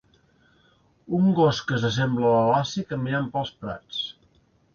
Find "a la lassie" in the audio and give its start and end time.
2.31-2.85